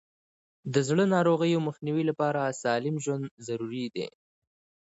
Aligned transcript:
د 0.73 0.75
زړه 0.87 1.03
ناروغیو 1.15 1.65
مخنیوي 1.67 2.03
لپاره 2.09 2.57
سالم 2.61 2.95
ژوند 3.03 3.25
ضروري 3.47 3.85
دی. 3.95 4.07